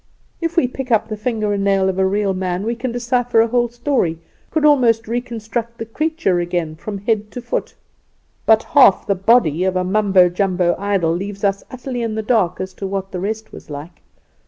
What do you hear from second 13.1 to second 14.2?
the rest was like.